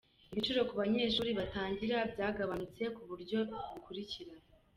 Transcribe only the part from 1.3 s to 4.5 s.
batangira byagabanutse ku buryo bukurikira: